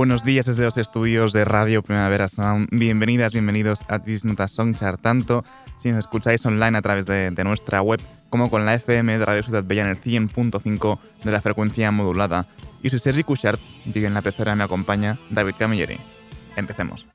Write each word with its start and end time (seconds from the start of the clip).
Buenos 0.00 0.24
días 0.24 0.46
desde 0.46 0.64
los 0.64 0.78
estudios 0.78 1.34
de 1.34 1.44
Radio 1.44 1.82
Primavera 1.82 2.26
Sound. 2.28 2.68
Bienvenidas, 2.70 3.34
bienvenidos 3.34 3.84
a 3.86 3.98
Disnota 3.98 4.48
Songchart, 4.48 5.02
tanto 5.02 5.44
si 5.78 5.90
nos 5.90 5.98
escucháis 5.98 6.46
online 6.46 6.78
a 6.78 6.80
través 6.80 7.04
de, 7.04 7.30
nuestra 7.44 7.82
web 7.82 8.00
como 8.30 8.48
con 8.48 8.64
la 8.64 8.72
FM 8.72 9.18
de 9.18 9.24
Radio 9.26 9.42
Ciudad 9.42 9.62
Bella 9.62 9.82
en 9.82 9.90
el 9.90 10.00
100.5 10.00 10.98
de 11.22 11.30
la 11.30 11.42
frecuencia 11.42 11.90
modulada. 11.90 12.46
Y 12.82 12.88
soy 12.88 12.98
Sergi 12.98 13.24
Cushart 13.24 13.60
y 13.84 14.02
en 14.02 14.14
la 14.14 14.22
pecera 14.22 14.56
me 14.56 14.64
acompaña 14.64 15.18
David 15.28 15.56
Camilleri. 15.58 15.98
Empecemos. 16.56 17.06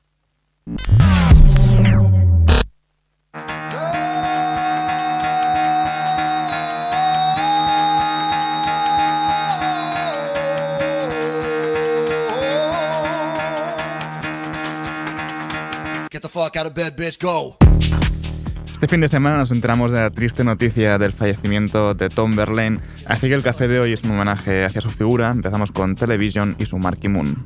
Este 18.70 18.88
fin 18.88 19.00
de 19.00 19.08
semana 19.08 19.38
nos 19.38 19.50
enteramos 19.52 19.90
de 19.90 20.00
la 20.00 20.10
triste 20.10 20.44
noticia 20.44 20.98
del 20.98 21.12
fallecimiento 21.12 21.94
de 21.94 22.10
Tom 22.10 22.36
Verlaine, 22.36 22.78
así 23.06 23.26
que 23.26 23.34
el 23.34 23.42
café 23.42 23.68
de 23.68 23.80
hoy 23.80 23.94
es 23.94 24.02
un 24.04 24.10
homenaje 24.10 24.66
hacia 24.66 24.82
su 24.82 24.90
figura. 24.90 25.30
Empezamos 25.30 25.72
con 25.72 25.94
Television 25.94 26.54
y 26.58 26.66
su 26.66 26.78
Marky 26.78 27.08
Moon. 27.08 27.42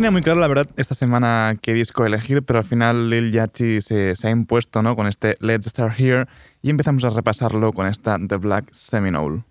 Tenía 0.00 0.10
muy 0.10 0.22
claro, 0.22 0.40
la 0.40 0.48
verdad, 0.48 0.66
esta 0.78 0.94
semana 0.94 1.58
qué 1.60 1.74
disco 1.74 2.06
elegir, 2.06 2.42
pero 2.42 2.60
al 2.60 2.64
final 2.64 3.10
Lil 3.10 3.32
Yachty 3.32 3.82
se, 3.82 4.14
ha 4.22 4.30
impuesto 4.30 4.80
¿no? 4.80 4.96
con 4.96 5.06
este 5.06 5.36
Let's 5.40 5.66
Start 5.66 6.00
Here 6.00 6.24
y 6.62 6.70
empezamos 6.70 7.04
a 7.04 7.10
repasarlo 7.10 7.74
con 7.74 7.86
esta 7.86 8.16
The 8.18 8.36
Black 8.36 8.70
Seminole. 8.72 9.44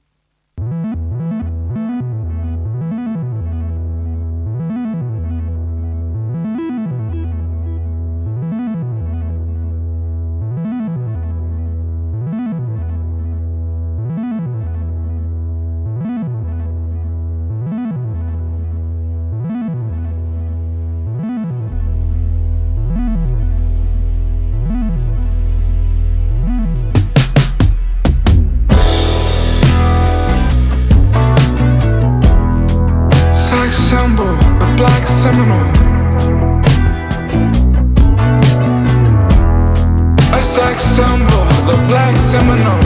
I 42.32 42.80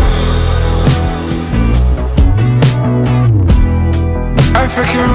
African 4.55 5.12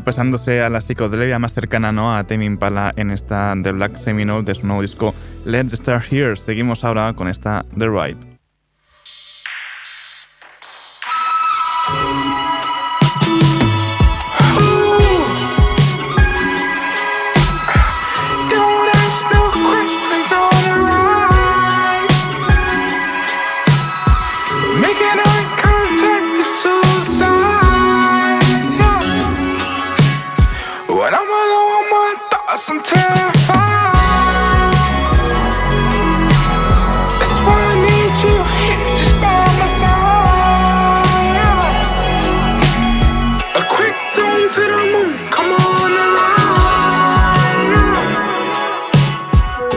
pasándose 0.00 0.62
a 0.62 0.70
la 0.70 0.80
psicodelia 0.80 1.38
más 1.38 1.54
cercana 1.54 1.92
¿no? 1.92 2.14
a 2.14 2.24
Tame 2.24 2.44
Impala 2.44 2.92
en 2.96 3.10
esta 3.10 3.54
The 3.62 3.72
Black 3.72 3.96
Seminole 3.96 4.42
de 4.42 4.54
su 4.54 4.66
nuevo 4.66 4.82
disco 4.82 5.14
Let's 5.44 5.72
Start 5.72 6.12
Here. 6.12 6.36
Seguimos 6.36 6.84
ahora 6.84 7.12
con 7.14 7.28
esta 7.28 7.64
The 7.76 7.86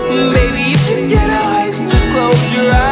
Maybe 0.09 0.61
you 0.71 0.77
just 0.77 1.09
get 1.09 1.29
a 1.29 1.43
hype, 1.53 1.73
just 1.73 2.11
close 2.11 2.53
your 2.53 2.71
eyes. 2.73 2.86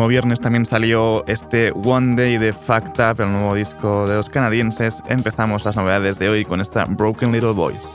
Mismo 0.00 0.08
viernes 0.08 0.40
también 0.40 0.64
salió 0.64 1.22
este 1.26 1.72
One 1.72 2.16
Day 2.16 2.38
de 2.38 2.54
Fact 2.54 2.98
Up, 3.00 3.20
el 3.20 3.32
nuevo 3.32 3.54
disco 3.54 4.08
de 4.08 4.14
los 4.14 4.30
canadienses. 4.30 5.02
Empezamos 5.08 5.66
las 5.66 5.76
novedades 5.76 6.18
de 6.18 6.30
hoy 6.30 6.46
con 6.46 6.62
esta 6.62 6.86
Broken 6.86 7.32
Little 7.32 7.52
Boys. 7.52 7.86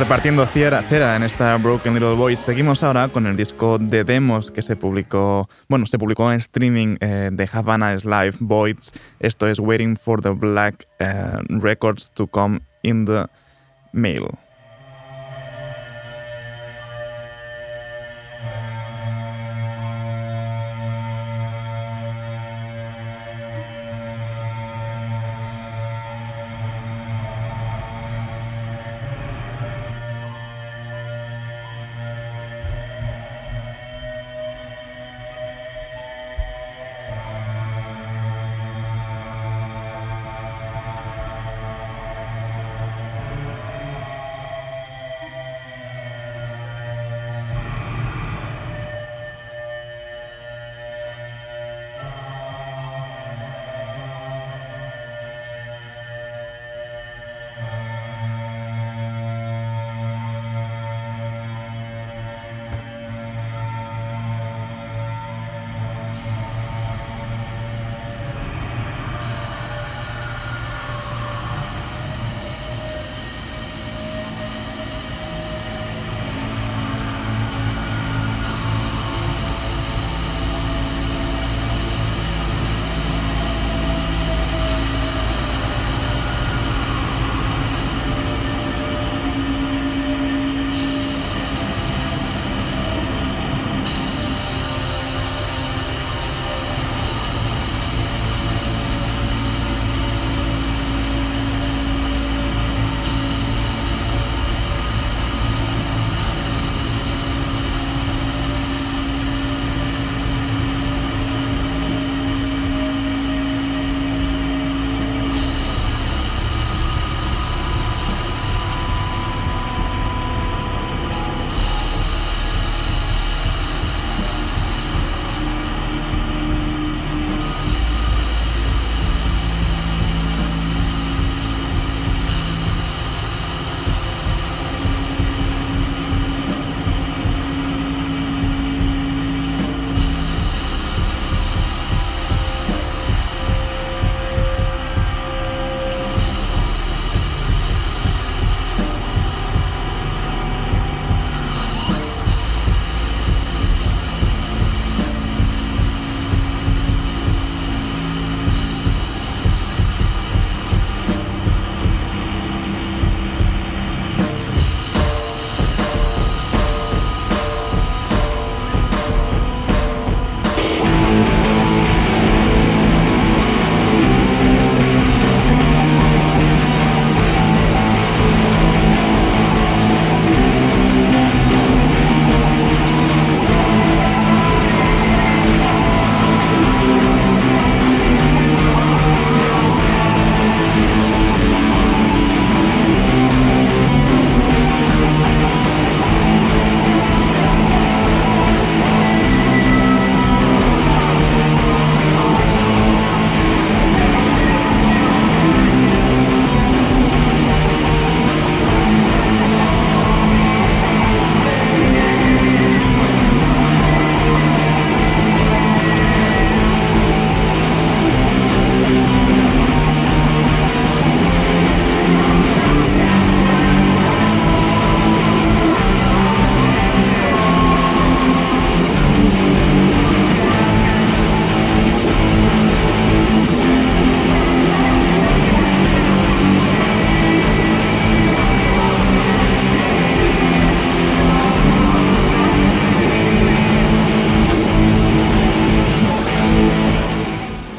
Repartiendo 0.00 0.46
cera, 0.46 0.82
cera 0.82 1.14
en 1.14 1.22
esta 1.22 1.58
Broken 1.58 1.92
Little 1.92 2.14
Boys. 2.14 2.38
Seguimos 2.38 2.82
ahora 2.82 3.08
con 3.08 3.26
el 3.26 3.36
disco 3.36 3.76
de 3.76 4.02
demos 4.02 4.50
que 4.50 4.62
se 4.62 4.74
publicó, 4.74 5.46
bueno, 5.68 5.84
se 5.84 5.98
publicó 5.98 6.32
en 6.32 6.40
streaming 6.40 6.96
eh, 7.00 7.28
de 7.30 7.48
Havana's 7.52 8.06
Live 8.06 8.36
Voids. 8.40 8.94
Esto 9.18 9.46
es 9.46 9.58
Waiting 9.58 9.98
for 9.98 10.22
the 10.22 10.30
Black 10.30 10.88
eh, 11.00 11.32
Records 11.48 12.10
to 12.12 12.26
Come 12.26 12.60
in 12.82 13.04
the 13.04 13.26
Mail. 13.92 14.30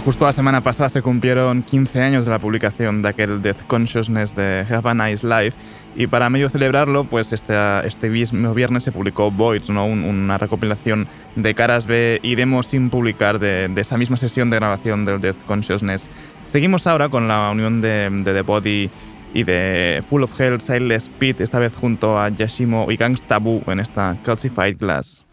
Justo 0.03 0.25
la 0.25 0.31
semana 0.31 0.61
pasada 0.61 0.89
se 0.89 1.03
cumplieron 1.03 1.61
15 1.61 2.01
años 2.01 2.25
de 2.25 2.31
la 2.31 2.39
publicación 2.39 3.03
de 3.03 3.09
aquel 3.09 3.39
Death 3.43 3.67
Consciousness 3.67 4.35
de 4.35 4.65
Have 4.67 4.95
Life 5.21 5.55
y 5.95 6.07
para 6.07 6.27
medio 6.31 6.49
celebrarlo, 6.49 7.03
pues 7.03 7.31
este, 7.33 7.53
este 7.85 8.09
mismo 8.09 8.51
viernes 8.55 8.83
se 8.83 8.91
publicó 8.91 9.29
Voids, 9.29 9.69
¿no? 9.69 9.85
una 9.85 10.39
recopilación 10.39 11.07
de 11.35 11.53
caras 11.53 11.85
B 11.85 12.19
y 12.23 12.33
demos 12.33 12.65
sin 12.65 12.89
publicar 12.89 13.37
de, 13.37 13.71
esa 13.75 13.99
misma 13.99 14.17
sesión 14.17 14.49
de 14.49 14.55
grabación 14.55 15.05
del 15.05 15.21
Death 15.21 15.45
Consciousness. 15.45 16.09
Seguimos 16.47 16.87
ahora 16.87 17.09
con 17.09 17.27
la 17.27 17.51
unión 17.51 17.79
de, 17.79 18.09
de 18.09 18.33
The 18.33 18.41
Body 18.41 18.89
y 19.35 19.43
de 19.43 20.03
Full 20.09 20.23
of 20.23 20.39
Hell, 20.39 20.61
Silent 20.61 20.91
Speed, 20.93 21.41
esta 21.41 21.59
vez 21.59 21.73
junto 21.79 22.19
a 22.19 22.29
Yashimo 22.29 22.91
y 22.91 22.97
Gangs 22.97 23.21
Taboo 23.21 23.61
en 23.67 23.79
esta 23.79 24.17
Calcified 24.23 24.77
Glass. 24.79 25.23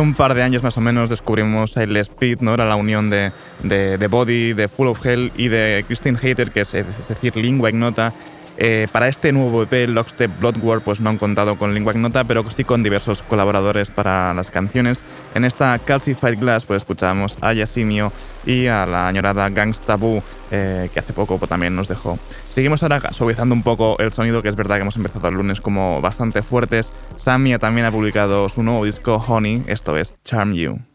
Un 0.00 0.14
par 0.14 0.34
de 0.34 0.42
años 0.42 0.62
más 0.62 0.78
o 0.78 0.80
menos 0.80 1.10
descubrimos 1.10 1.72
Silent 1.72 1.96
Speed, 1.96 2.40
¿no? 2.40 2.54
Era 2.54 2.64
la 2.64 2.76
unión 2.76 3.10
de, 3.10 3.32
de, 3.62 4.06
Body, 4.06 4.54
de 4.54 4.66
Full 4.68 4.88
of 4.88 5.04
Hell 5.04 5.30
y 5.36 5.48
de 5.48 5.84
Christine 5.86 6.16
Hater, 6.16 6.50
que 6.50 6.62
es, 6.62 6.72
es 6.72 7.08
decir, 7.08 7.36
Lingua 7.36 7.68
Ignota, 7.68 8.14
eh, 8.62 8.88
para 8.92 9.08
este 9.08 9.32
nuevo 9.32 9.62
EP, 9.62 9.88
Lockstep 9.88 10.38
Bloodwar, 10.38 10.82
pues 10.82 11.00
no 11.00 11.08
han 11.08 11.16
contado 11.16 11.56
con 11.56 11.72
Lingua 11.72 11.94
Ignota, 11.94 12.24
pero 12.24 12.44
sí 12.50 12.62
con 12.62 12.82
diversos 12.82 13.22
colaboradores 13.22 13.88
para 13.88 14.34
las 14.34 14.50
canciones. 14.50 15.02
En 15.34 15.46
esta 15.46 15.78
Calcified 15.78 16.38
Glass, 16.38 16.66
pues 16.66 16.82
escuchamos 16.82 17.38
a 17.40 17.54
Yasimio 17.54 18.12
y 18.44 18.66
a 18.66 18.84
la 18.84 19.08
añorada 19.08 19.48
Gangsta 19.48 19.96
Boo, 19.96 20.22
eh, 20.50 20.90
que 20.92 21.00
hace 21.00 21.14
poco 21.14 21.38
pues, 21.38 21.48
también 21.48 21.74
nos 21.74 21.88
dejó. 21.88 22.18
Seguimos 22.50 22.82
ahora 22.82 23.00
suavizando 23.14 23.54
un 23.54 23.62
poco 23.62 23.96
el 23.98 24.12
sonido, 24.12 24.42
que 24.42 24.50
es 24.50 24.56
verdad 24.56 24.76
que 24.76 24.82
hemos 24.82 24.96
empezado 24.96 25.28
el 25.28 25.36
lunes 25.36 25.62
como 25.62 26.02
bastante 26.02 26.42
fuertes. 26.42 26.92
Samia 27.16 27.58
también 27.58 27.86
ha 27.86 27.90
publicado 27.90 28.46
su 28.50 28.62
nuevo 28.62 28.84
disco 28.84 29.24
Honey, 29.26 29.64
esto 29.68 29.96
es 29.96 30.16
Charm 30.22 30.52
You. 30.52 30.89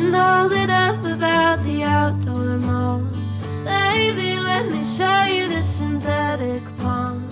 Getting 0.00 0.14
all 0.14 0.46
lit 0.46 0.70
up 0.70 1.04
about 1.04 1.62
the 1.64 1.82
outdoor 1.82 2.56
malls. 2.58 3.18
Baby, 3.64 4.38
let 4.38 4.70
me 4.70 4.84
show 4.84 5.24
you 5.24 5.48
the 5.48 5.62
synthetic 5.62 6.62
pond. 6.78 7.28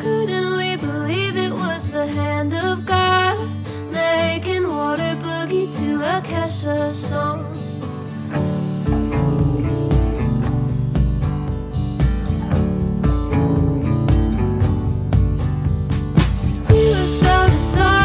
Couldn't 0.00 0.56
we 0.56 0.76
believe 0.76 1.36
it 1.36 1.52
was 1.52 1.90
the 1.90 2.06
hand 2.06 2.54
of 2.54 2.86
God 2.86 3.48
making 3.90 4.66
water 4.68 5.16
boogie 5.20 5.68
to 5.80 5.96
a 6.00 6.20
Kesha 6.22 6.92
song? 6.94 7.46
We 16.68 16.90
were 16.94 17.06
so 17.06 17.48
disarming 17.50 18.01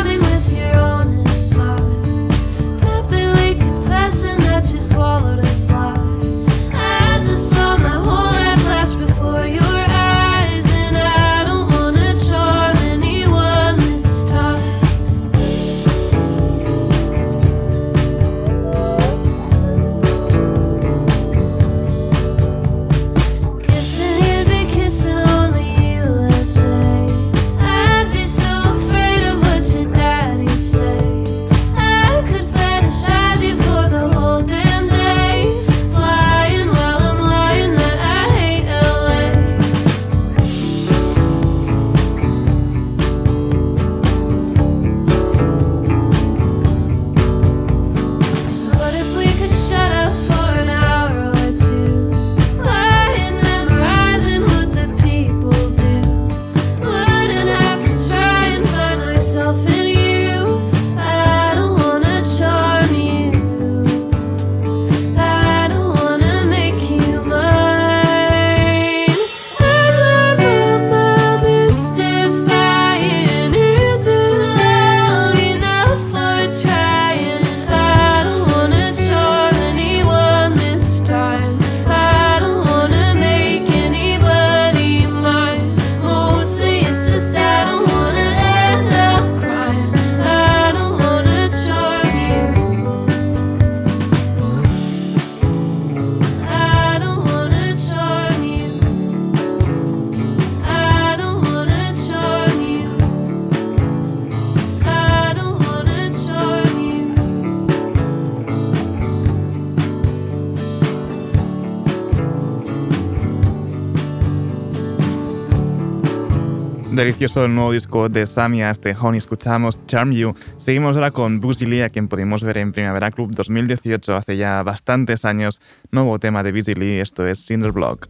Delicioso 117.18 117.46
el 117.46 117.56
nuevo 117.56 117.72
disco 117.72 118.10
de 118.10 118.28
Samia, 118.28 118.70
este 118.70 118.96
Honey, 118.96 119.18
escuchamos 119.18 119.84
Charm 119.88 120.12
You. 120.12 120.36
Seguimos 120.58 120.98
ahora 120.98 121.10
con 121.10 121.40
Busy 121.40 121.66
Lee, 121.66 121.82
a 121.82 121.90
quien 121.90 122.08
pudimos 122.08 122.44
ver 122.44 122.60
en 122.60 122.72
Primavera 122.72 123.10
Club 123.10 123.34
2018, 123.34 124.16
hace 124.16 124.38
ya 124.38 124.62
bastantes 124.62 125.26
años. 125.26 125.60
Nuevo 125.90 126.20
tema 126.20 126.44
de 126.44 126.52
Busy 126.52 126.76
Lee, 126.76 127.00
esto 127.00 127.26
es 127.26 127.44
Cinder 127.44 127.72
Block. 127.72 128.08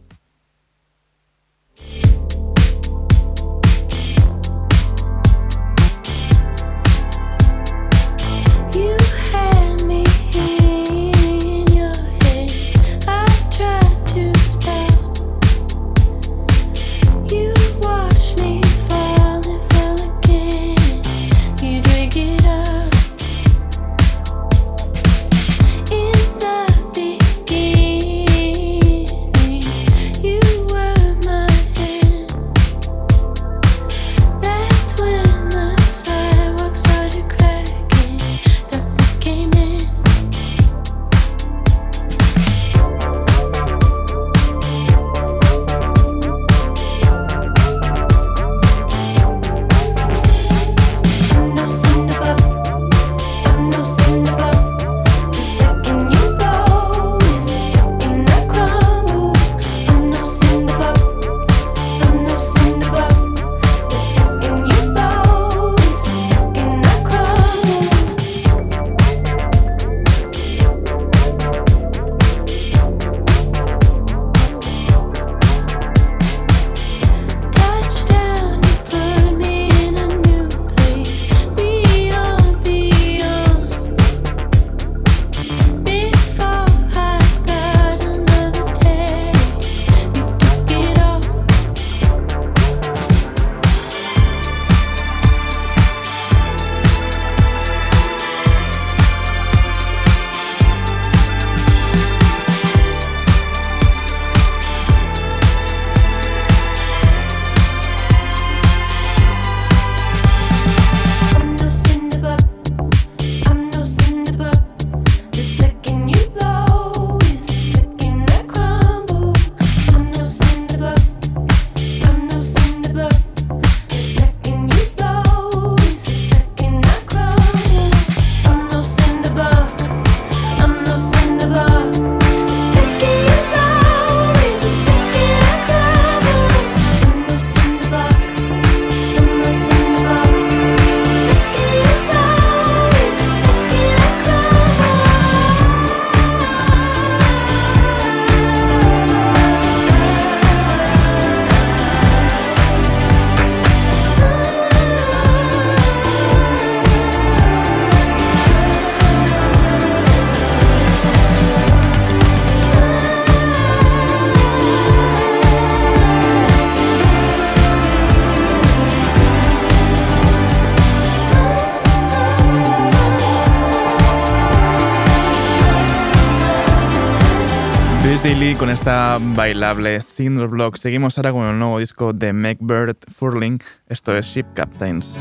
Con 178.56 178.70
esta 178.70 179.18
bailable 179.20 180.00
Cinder 180.00 180.46
Block. 180.46 180.76
Seguimos 180.76 181.18
ahora 181.18 181.32
con 181.32 181.46
el 181.48 181.58
nuevo 181.58 181.80
disco 181.80 182.12
de 182.12 182.32
Meg 182.32 182.58
Bird 182.60 182.96
Furling. 183.12 183.58
Esto 183.88 184.16
es 184.16 184.26
Ship 184.26 184.46
Captains. 184.54 185.18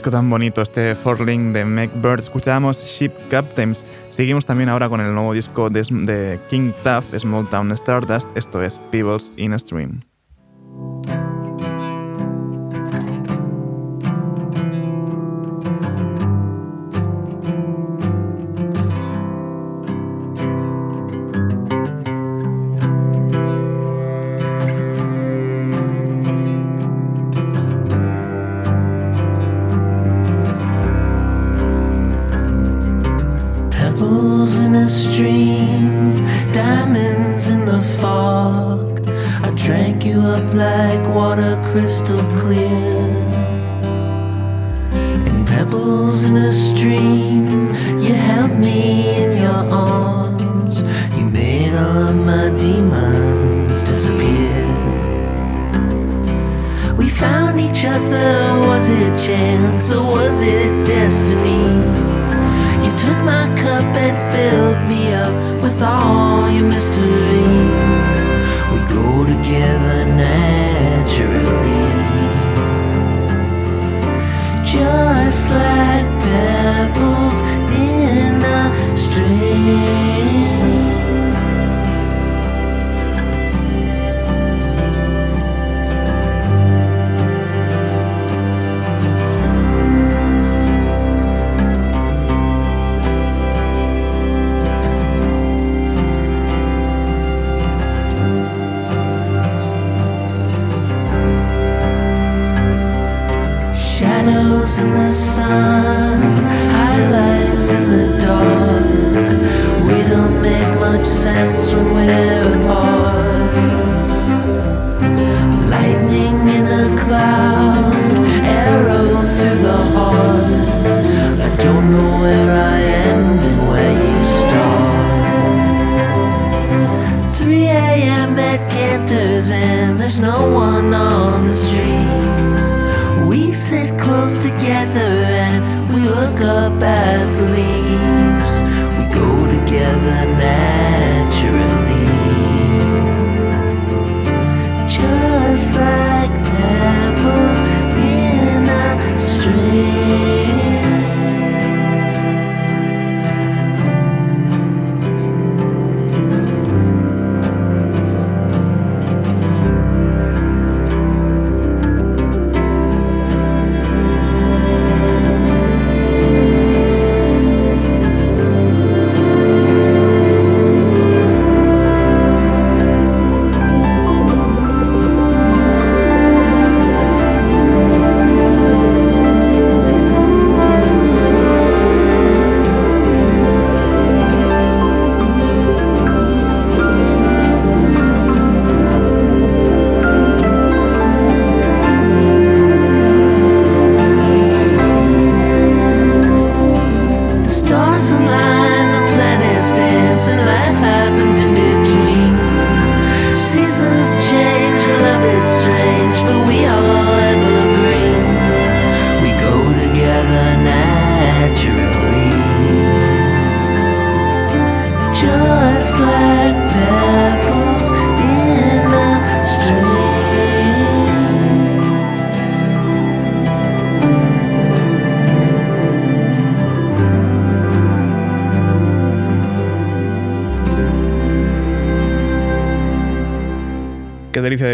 Disco 0.00 0.10
tan 0.10 0.30
bonito 0.30 0.62
este 0.62 0.94
Forling 0.94 1.52
de 1.52 1.62
Meg 1.66 1.90
Bird. 2.00 2.20
Escuchábamos 2.20 2.82
Ship 2.86 3.12
Captains. 3.28 3.84
Seguimos 4.08 4.46
también 4.46 4.70
ahora 4.70 4.88
con 4.88 5.02
el 5.02 5.12
nuevo 5.12 5.34
disco 5.34 5.68
de, 5.68 5.82
de 5.82 6.40
King 6.48 6.72
Tough, 6.82 7.04
Small 7.18 7.46
Town 7.50 7.70
Stardust. 7.72 8.26
Esto 8.34 8.62
es 8.62 8.78
Peebles 8.90 9.30
in 9.36 9.52
a 9.52 9.58
Stream. 9.58 10.09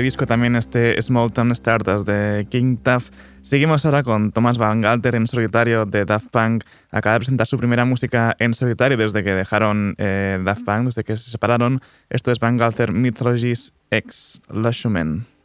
Disco 0.02 0.26
también 0.26 0.56
este 0.56 1.00
Small 1.00 1.32
Town 1.32 1.52
Stardust 1.52 2.06
de 2.06 2.46
King 2.50 2.76
Tuff. 2.76 3.10
Seguimos 3.42 3.84
ahora 3.84 4.02
con 4.02 4.32
Thomas 4.32 4.58
Van 4.58 4.80
Galter 4.80 5.14
en 5.14 5.26
solitario 5.26 5.86
de 5.86 6.04
Daft 6.04 6.28
Punk. 6.30 6.64
Acaba 6.90 7.14
de 7.14 7.20
presentar 7.20 7.46
su 7.46 7.58
primera 7.58 7.84
música 7.84 8.34
en 8.38 8.54
solitario 8.54 8.96
desde 8.96 9.22
que 9.22 9.34
dejaron 9.34 9.94
eh, 9.98 10.40
Daft 10.44 10.64
Punk, 10.64 10.86
desde 10.86 11.04
que 11.04 11.16
se 11.16 11.30
separaron. 11.30 11.80
Esto 12.10 12.32
es 12.32 12.38
Van 12.38 12.56
Galter 12.56 12.92
Mythologies 12.92 13.72
X 13.90 14.42
Lushumen. 14.48 15.35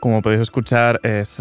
Como 0.00 0.22
podéis 0.22 0.40
escuchar, 0.40 1.00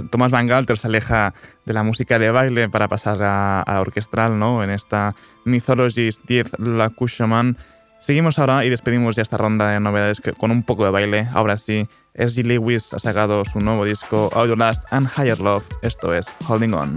Thomas 0.09 0.31
Van 0.31 0.45
Galter 0.45 0.77
se 0.77 0.87
aleja 0.87 1.33
de 1.65 1.73
la 1.73 1.83
música 1.83 2.19
de 2.19 2.29
baile 2.29 2.67
para 2.67 2.89
pasar 2.89 3.23
a, 3.23 3.61
a 3.61 3.79
orquestral 3.79 4.37
¿no? 4.37 4.63
en 4.63 4.69
esta 4.69 5.15
Mythologies 5.45 6.21
10 6.25 6.59
La 6.59 6.89
Cushoman. 6.89 7.57
Seguimos 7.99 8.37
ahora 8.37 8.65
y 8.65 8.69
despedimos 8.69 9.15
ya 9.15 9.21
esta 9.21 9.37
ronda 9.37 9.69
de 9.69 9.79
novedades 9.79 10.21
con 10.37 10.51
un 10.51 10.63
poco 10.63 10.85
de 10.85 10.91
baile. 10.91 11.27
Ahora 11.33 11.57
sí, 11.57 11.87
S.G. 12.13 12.43
Lewis 12.43 12.93
ha 12.93 12.99
sacado 12.99 13.43
su 13.45 13.59
nuevo 13.59 13.85
disco 13.85 14.29
Audio 14.33 14.55
Last 14.55 14.85
and 14.91 15.09
Higher 15.17 15.39
Love. 15.39 15.65
Esto 15.81 16.13
es 16.13 16.27
Holding 16.47 16.73
On. 16.73 16.95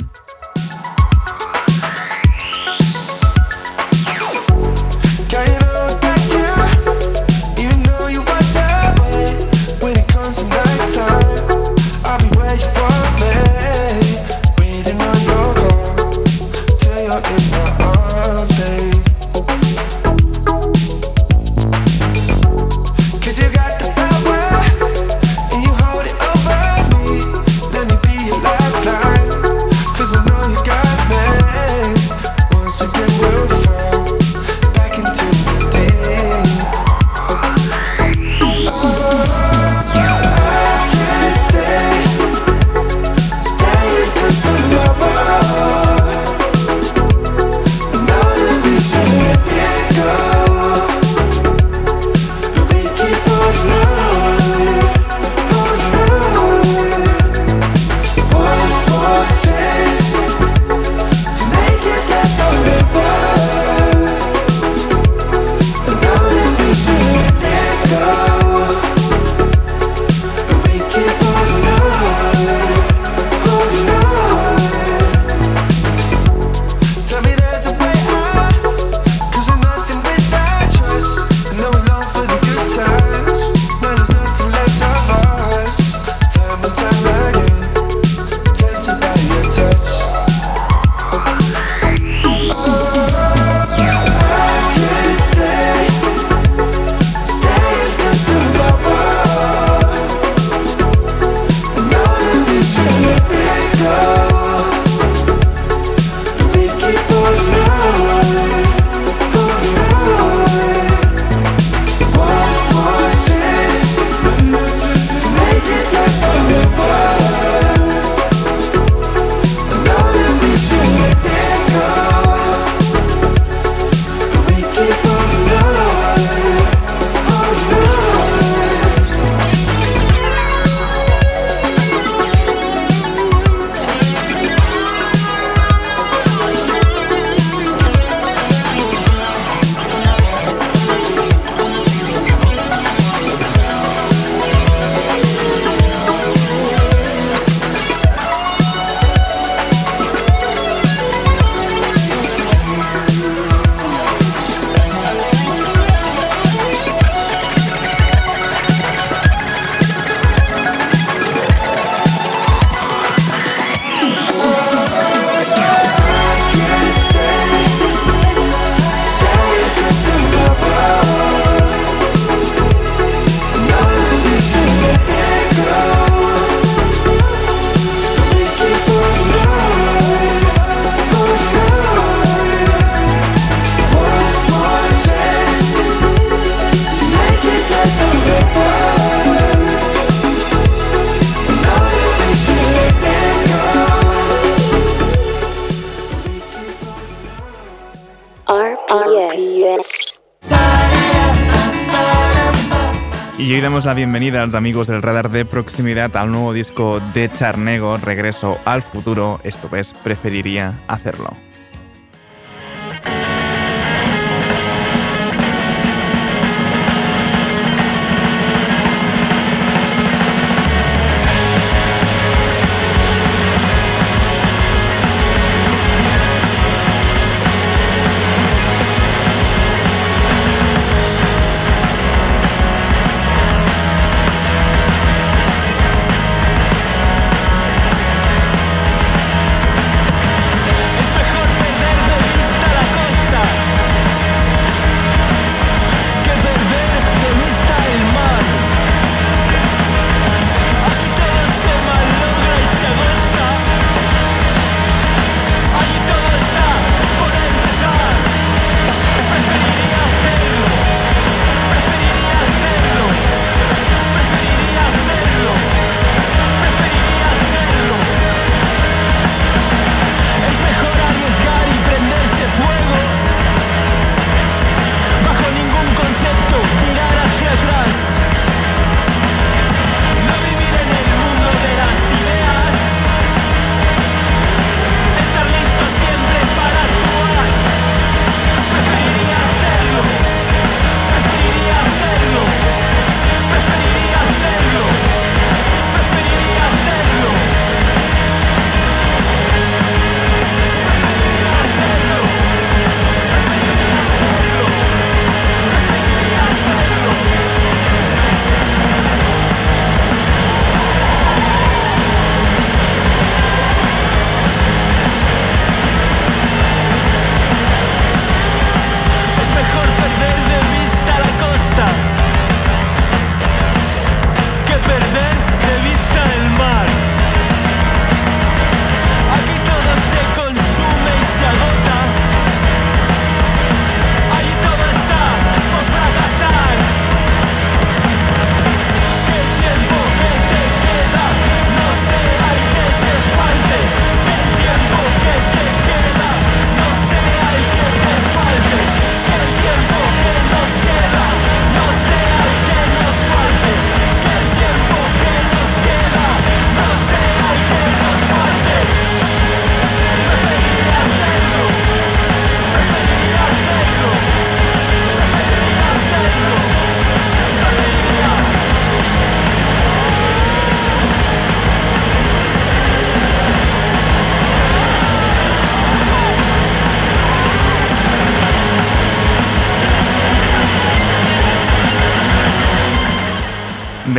La 203.93 203.97
bienvenida 203.97 204.43
a 204.43 204.47
los 204.47 204.55
amigos 204.55 204.89
del 204.89 205.03
radar 205.03 205.29
de 205.29 205.45
proximidad 205.45 206.17
al 206.17 206.33
nuevo 206.33 206.55
disco 206.55 206.99
de 207.13 207.31
Charnego, 207.31 207.99
Regreso 207.99 208.57
al 208.65 208.81
futuro. 208.81 209.39
Esto 209.45 209.69
es, 209.77 209.93
preferiría 209.93 210.73
hacerlo. 210.89 211.35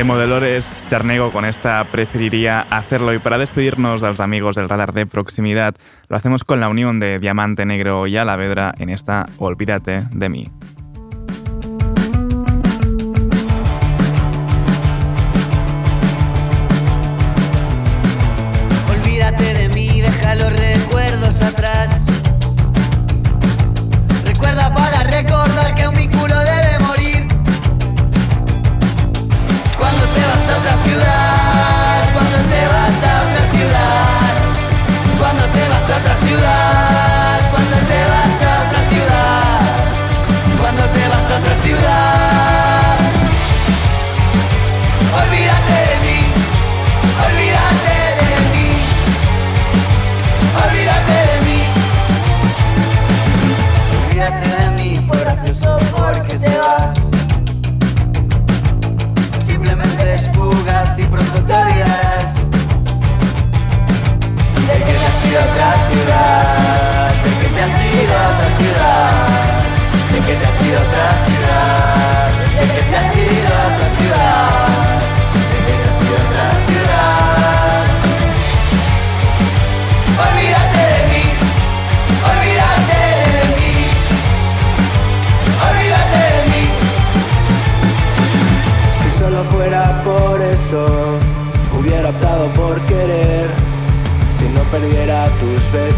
De 0.04 0.08
Modelores 0.08 0.84
Charnego 0.90 1.32
con 1.32 1.46
esta 1.46 1.82
preferiría 1.86 2.66
hacerlo 2.70 3.14
y 3.14 3.20
para 3.20 3.38
despedirnos 3.38 4.02
de 4.02 4.10
los 4.10 4.20
amigos 4.20 4.58
del 4.58 4.68
radar 4.68 4.92
de 4.92 5.06
proximidad 5.06 5.76
lo 6.10 6.18
hacemos 6.18 6.44
con 6.44 6.60
la 6.60 6.68
unión 6.68 7.00
de 7.00 7.20
Diamante 7.20 7.66
Negro 7.66 8.06
y 8.06 8.18
Alavedra 8.18 8.74
en 8.80 8.90
esta 8.90 9.28
Olvídate 9.38 10.04
de 10.12 10.28
mí. 10.28 10.52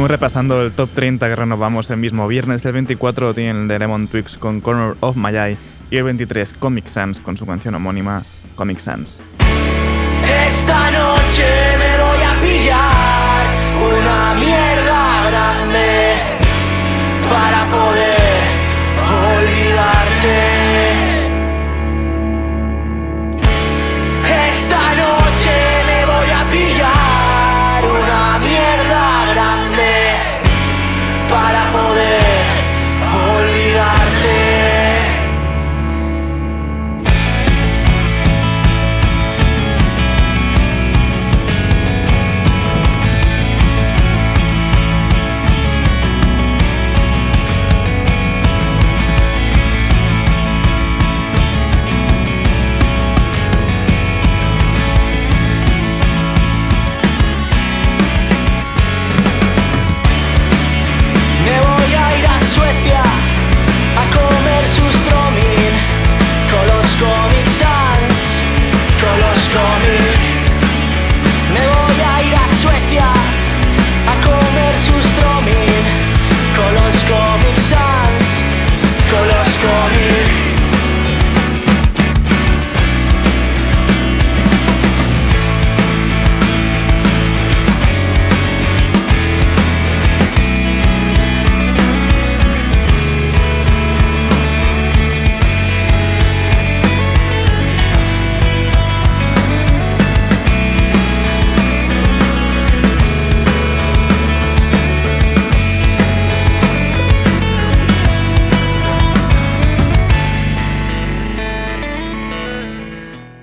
seguimos 0.00 0.12
repasando 0.12 0.62
el 0.62 0.72
top 0.72 0.88
30 0.94 1.28
que 1.28 1.36
renovamos 1.36 1.90
el 1.90 1.98
mismo 1.98 2.26
viernes. 2.26 2.64
El 2.64 2.72
24 2.72 3.34
tiene 3.34 3.50
el 3.50 3.68
de 3.68 3.78
Lemon 3.78 4.08
Twigs 4.08 4.38
con 4.38 4.62
Corner 4.62 4.96
of 5.00 5.14
My 5.16 5.36
Eye 5.36 5.58
y 5.90 5.98
el 5.98 6.04
23 6.04 6.54
Comic 6.54 6.86
Sans 6.86 7.20
con 7.20 7.36
su 7.36 7.44
canción 7.44 7.74
homónima 7.74 8.24
Comic 8.54 8.78
Sans. 8.78 9.20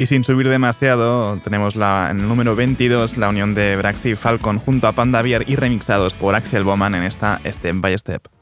Sin 0.08 0.24
subir 0.24 0.48
demasiado, 0.48 1.38
tenemos 1.44 1.76
la, 1.76 2.08
en 2.10 2.22
el 2.22 2.28
número 2.28 2.56
22 2.56 3.18
la 3.18 3.30
unión 3.30 3.54
de 3.54 3.76
Braxi 3.76 4.12
y 4.12 4.16
Falcon 4.16 4.58
junto 4.58 4.88
a 4.88 4.94
Panda 4.94 5.22
Beer 5.22 5.44
y 5.48 5.58
remixados 5.58 6.14
por 6.14 6.34
Axel 6.34 6.64
Bowman 6.64 6.96
en 6.96 7.04
esta 7.04 7.40
Step 7.46 7.76
by 7.80 7.98
Step. 7.98 8.37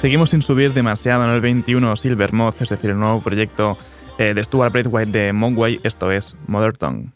Seguimos 0.00 0.30
sin 0.30 0.40
subir 0.40 0.72
demasiado 0.72 1.26
en 1.26 1.30
el 1.30 1.42
21 1.42 1.94
Silvermoth, 1.94 2.62
es 2.62 2.70
decir, 2.70 2.88
el 2.88 2.98
nuevo 2.98 3.20
proyecto 3.20 3.76
eh, 4.16 4.32
de 4.32 4.42
Stuart 4.42 4.72
Braithwaite 4.72 5.10
de 5.10 5.32
Mogwai, 5.34 5.78
esto 5.82 6.10
es 6.10 6.36
Mother 6.46 6.74
Tongue. 6.74 7.10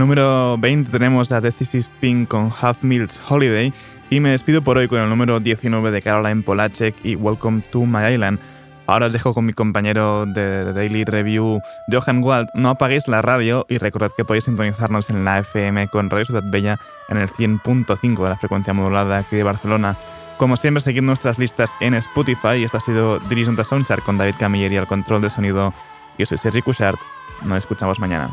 Número 0.00 0.56
20 0.58 0.90
tenemos 0.90 1.30
a 1.30 1.42
The 1.42 1.52
Pink 2.00 2.26
con 2.26 2.50
Half 2.58 2.82
Meals 2.82 3.20
Holiday 3.28 3.70
y 4.08 4.20
me 4.20 4.30
despido 4.30 4.62
por 4.62 4.78
hoy 4.78 4.88
con 4.88 4.98
el 4.98 5.10
número 5.10 5.40
19 5.40 5.90
de 5.90 6.00
Caroline 6.00 6.42
Polacek 6.42 6.96
y 7.04 7.16
Welcome 7.16 7.60
to 7.70 7.84
My 7.84 8.06
Island. 8.10 8.40
Ahora 8.86 9.06
os 9.06 9.12
dejo 9.12 9.34
con 9.34 9.44
mi 9.44 9.52
compañero 9.52 10.24
de 10.24 10.72
Daily 10.72 11.04
Review, 11.04 11.60
Johan 11.92 12.24
Wald. 12.24 12.48
No 12.54 12.70
apaguéis 12.70 13.08
la 13.08 13.20
radio 13.20 13.66
y 13.68 13.76
recordad 13.76 14.10
que 14.16 14.24
podéis 14.24 14.44
sintonizarnos 14.44 15.10
en 15.10 15.22
la 15.24 15.40
FM 15.40 15.88
con 15.88 16.08
Radio 16.08 16.24
Ciudad 16.24 16.44
Bella 16.46 16.78
en 17.10 17.18
el 17.18 17.28
100.5 17.28 18.22
de 18.22 18.28
la 18.30 18.38
frecuencia 18.38 18.72
modulada 18.72 19.18
aquí 19.18 19.36
de 19.36 19.42
Barcelona. 19.42 19.98
Como 20.38 20.56
siempre, 20.56 20.80
seguid 20.80 21.02
nuestras 21.02 21.38
listas 21.38 21.76
en 21.80 21.92
Spotify 21.92 22.56
y 22.56 22.64
esto 22.64 22.78
ha 22.78 22.80
sido 22.80 23.18
Dirigent 23.18 23.60
a 23.60 23.64
Soundchart 23.64 24.02
con 24.02 24.16
David 24.16 24.36
Camilleri 24.38 24.78
al 24.78 24.86
control 24.86 25.20
de 25.20 25.28
sonido. 25.28 25.74
Yo 26.18 26.24
soy 26.24 26.38
Sergi 26.38 26.62
Cushart. 26.62 26.98
Nos 27.44 27.58
escuchamos 27.58 28.00
mañana. 28.00 28.30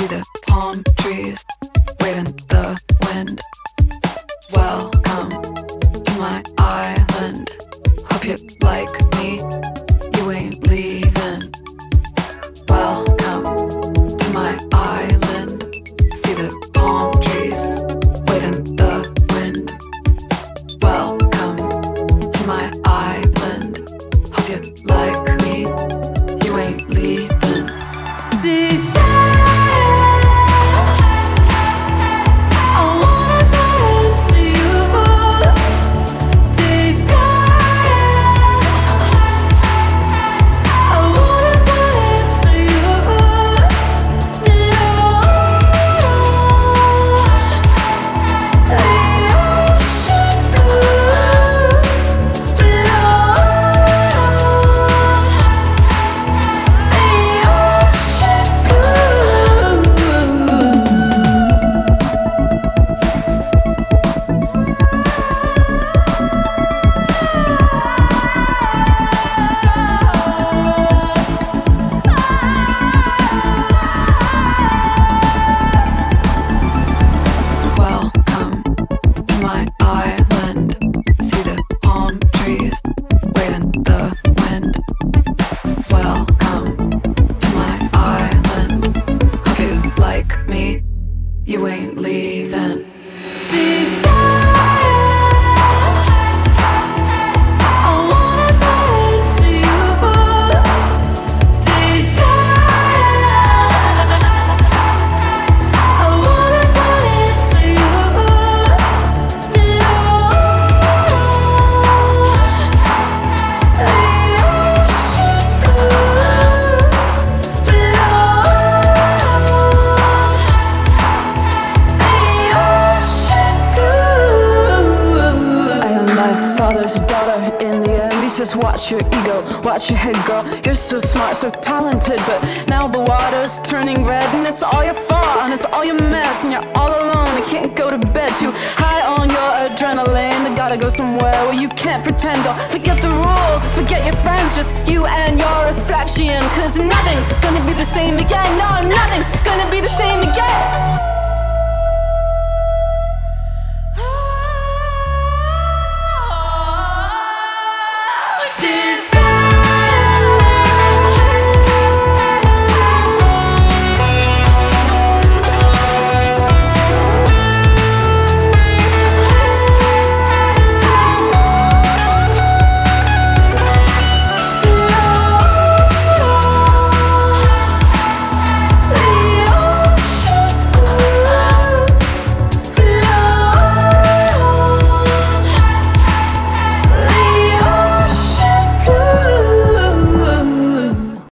See 0.00 0.06
the 0.06 0.24
palm 0.46 0.82
trees 0.96 1.44
waving 2.00 2.32
the 2.48 2.80
wind. 3.02 3.42
Welcome 4.50 5.28
to 6.04 6.12
my 6.18 6.42
island. 6.56 7.50
Hope 8.08 8.24
you 8.24 8.38
like 8.62 8.88
me. 9.16 9.40
You 10.16 10.30
ain't 10.30 10.66
leaving. 10.68 11.52
Welcome 12.66 13.44
to 14.16 14.30
my 14.32 14.58
island. 14.72 15.64
See 16.14 16.32
the 16.32 16.48
palm 16.72 17.12
trees 17.20 17.62
waving 18.26 18.76
the 18.76 19.04
wind. 19.34 19.70
Welcome 20.80 21.58
to 22.30 22.46
my 22.46 22.72
island. 22.86 23.29